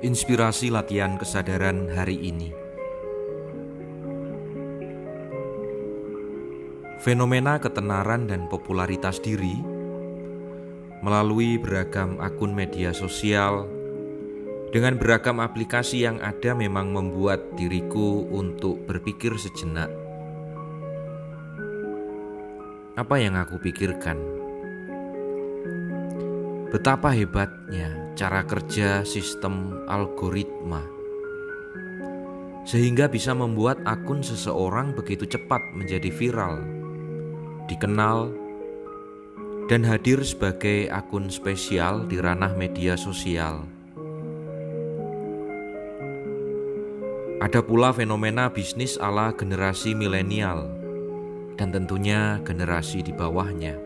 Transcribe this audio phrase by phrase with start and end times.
[0.00, 2.48] Inspirasi latihan kesadaran hari ini.
[7.04, 9.60] Fenomena ketenaran dan popularitas diri
[11.04, 13.68] melalui beragam akun media sosial
[14.72, 19.92] dengan beragam aplikasi yang ada memang membuat diriku untuk berpikir sejenak.
[22.96, 24.16] Apa yang aku pikirkan?
[26.72, 30.84] Betapa hebatnya cara kerja sistem algoritma,
[32.68, 36.60] sehingga bisa membuat akun seseorang begitu cepat menjadi viral,
[37.64, 38.28] dikenal,
[39.72, 43.64] dan hadir sebagai akun spesial di ranah media sosial.
[47.40, 50.68] Ada pula fenomena bisnis ala generasi milenial,
[51.56, 53.80] dan tentunya generasi di bawahnya.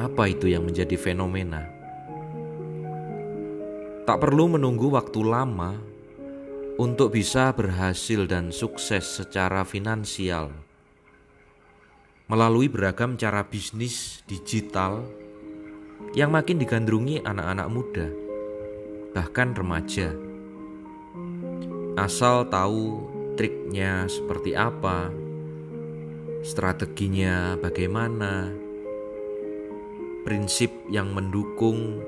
[0.00, 1.77] Apa itu yang menjadi fenomena?
[4.08, 5.76] Tak perlu menunggu waktu lama
[6.80, 10.48] untuk bisa berhasil dan sukses secara finansial
[12.24, 15.04] melalui beragam cara bisnis digital
[16.16, 18.08] yang makin digandrungi anak-anak muda,
[19.12, 20.16] bahkan remaja.
[22.00, 25.12] Asal tahu triknya seperti apa,
[26.48, 28.56] strateginya bagaimana,
[30.24, 32.00] prinsip yang mendukung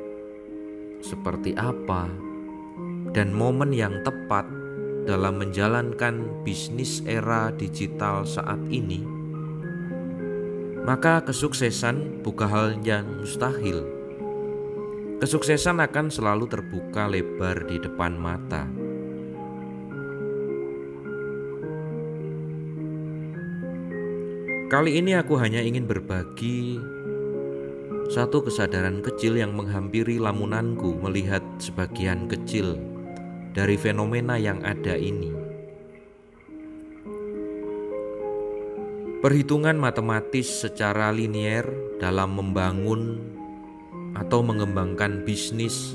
[1.00, 2.08] seperti apa,
[3.10, 4.46] dan momen yang tepat
[5.08, 9.02] dalam menjalankan bisnis era digital saat ini,
[10.84, 13.84] maka kesuksesan bukan hal yang mustahil.
[15.20, 18.64] Kesuksesan akan selalu terbuka lebar di depan mata.
[24.70, 26.78] Kali ini aku hanya ingin berbagi
[28.10, 32.74] satu kesadaran kecil yang menghampiri lamunanku melihat sebagian kecil
[33.54, 35.30] dari fenomena yang ada ini.
[39.22, 41.62] Perhitungan matematis secara linier
[42.02, 43.22] dalam membangun
[44.18, 45.94] atau mengembangkan bisnis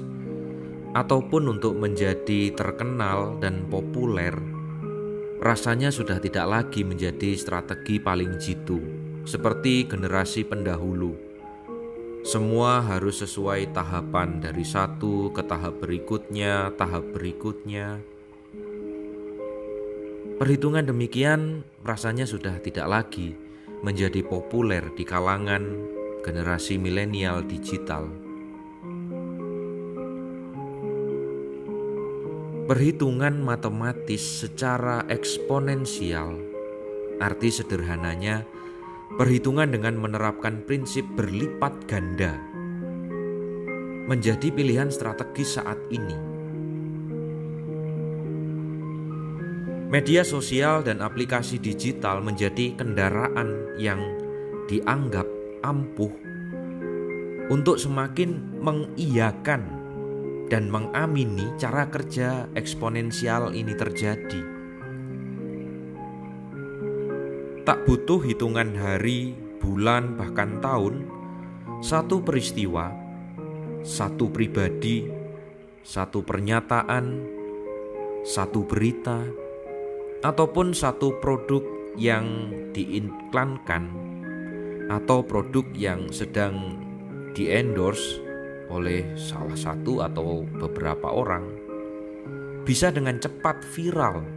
[0.95, 4.31] ataupun untuk menjadi terkenal dan populer
[5.43, 8.79] rasanya sudah tidak lagi menjadi strategi paling jitu
[9.27, 11.25] seperti generasi pendahulu
[12.25, 18.02] semua harus sesuai tahapan dari satu ke tahap berikutnya, tahap berikutnya.
[20.41, 23.38] Perhitungan demikian rasanya sudah tidak lagi
[23.86, 25.86] menjadi populer di kalangan
[26.25, 28.09] generasi milenial digital.
[32.66, 36.42] Perhitungan matematis secara eksponensial,
[37.22, 38.50] arti sederhananya
[39.13, 42.33] Perhitungan dengan menerapkan prinsip berlipat ganda
[44.09, 46.17] menjadi pilihan strategis saat ini.
[49.94, 54.01] Media sosial dan aplikasi digital menjadi kendaraan yang
[54.65, 55.29] dianggap
[55.61, 56.11] ampuh
[57.53, 59.61] untuk semakin mengiyakan
[60.49, 64.54] dan mengamini cara kerja eksponensial ini terjadi.
[67.65, 71.09] Tak butuh hitungan hari, bulan, bahkan tahun,
[71.81, 72.93] satu peristiwa,
[73.81, 75.09] satu pribadi,
[75.81, 77.25] satu pernyataan,
[78.21, 79.25] satu berita,
[80.21, 81.65] ataupun satu produk
[81.97, 83.89] yang diiklankan
[84.85, 86.77] atau produk yang sedang
[87.33, 88.21] di-endorse
[88.69, 91.49] oleh salah satu atau beberapa orang
[92.61, 94.34] bisa dengan cepat viral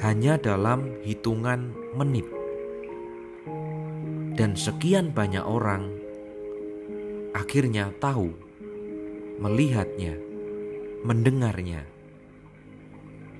[0.00, 2.24] hanya dalam hitungan menit.
[4.32, 5.92] Dan sekian banyak orang
[7.36, 8.32] akhirnya tahu,
[9.36, 10.16] melihatnya,
[11.04, 11.84] mendengarnya,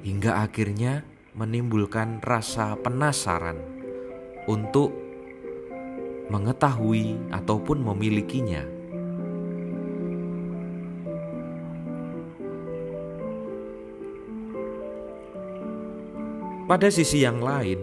[0.05, 3.57] hingga akhirnya menimbulkan rasa penasaran
[4.45, 4.93] untuk
[6.29, 8.80] mengetahui ataupun memilikinya.
[16.71, 17.83] Pada sisi yang lain,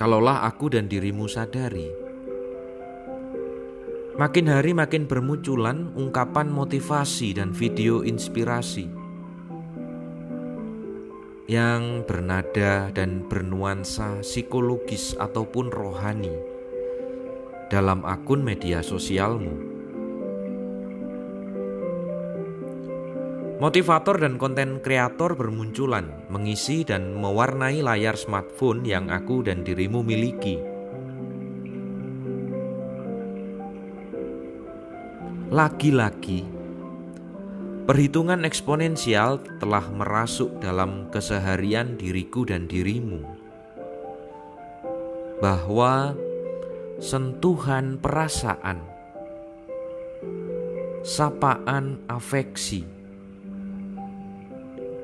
[0.00, 1.84] kalaulah aku dan dirimu sadari,
[4.16, 8.88] makin hari makin bermunculan ungkapan motivasi dan video inspirasi
[11.44, 16.32] yang bernada dan bernuansa psikologis ataupun rohani
[17.68, 19.69] dalam akun media sosialmu.
[23.60, 30.56] Motivator dan konten kreator bermunculan, mengisi dan mewarnai layar smartphone yang aku dan dirimu miliki.
[35.52, 36.60] Lagi-lagi,
[37.90, 43.18] Perhitungan eksponensial telah merasuk dalam keseharian diriku dan dirimu,
[45.42, 46.14] bahwa
[47.02, 48.78] sentuhan perasaan,
[51.02, 52.86] sapaan afeksi,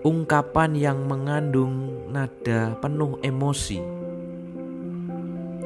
[0.06, 3.82] ungkapan yang mengandung nada penuh emosi,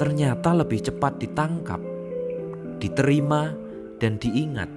[0.00, 1.76] ternyata lebih cepat ditangkap,
[2.80, 3.52] diterima,
[4.00, 4.72] dan diingat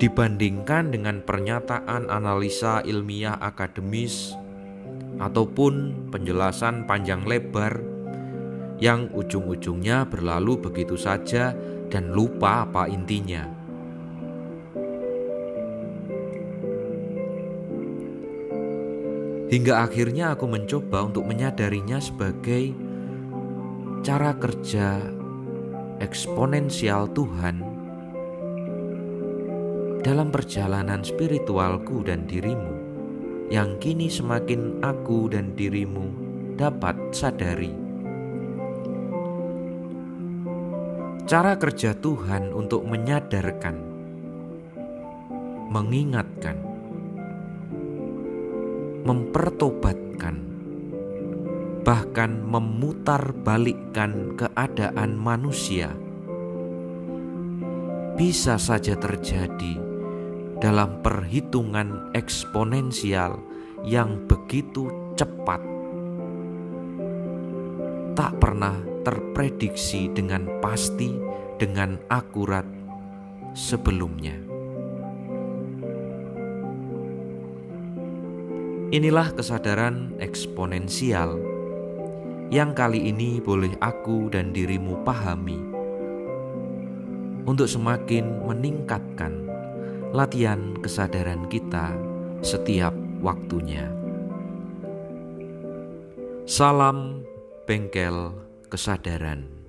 [0.00, 4.32] dibandingkan dengan pernyataan analisa ilmiah akademis
[5.20, 7.84] ataupun penjelasan panjang lebar
[8.80, 11.52] yang ujung-ujungnya berlalu begitu saja
[11.92, 13.59] dan lupa apa intinya.
[19.50, 22.70] Hingga akhirnya aku mencoba untuk menyadarinya sebagai
[24.06, 25.02] cara kerja
[25.98, 27.58] eksponensial Tuhan
[30.06, 32.72] dalam perjalanan spiritualku dan dirimu,
[33.50, 36.06] yang kini semakin aku dan dirimu
[36.54, 37.74] dapat sadari.
[41.26, 43.76] Cara kerja Tuhan untuk menyadarkan,
[45.74, 46.69] mengingatkan,
[49.06, 50.36] mempertobatkan,
[51.80, 55.96] bahkan memutar balikkan keadaan manusia
[58.20, 59.80] bisa saja terjadi
[60.60, 63.40] dalam perhitungan eksponensial
[63.80, 65.64] yang begitu cepat,
[68.12, 68.76] tak pernah
[69.08, 71.16] terprediksi dengan pasti,
[71.56, 72.68] dengan akurat
[73.56, 74.49] sebelumnya.
[78.90, 81.38] Inilah kesadaran eksponensial
[82.50, 85.62] yang kali ini boleh aku dan dirimu pahami
[87.46, 89.46] untuk semakin meningkatkan
[90.10, 91.94] latihan kesadaran kita
[92.42, 92.90] setiap
[93.22, 93.86] waktunya.
[96.50, 97.22] Salam
[97.70, 98.34] bengkel
[98.74, 99.59] kesadaran.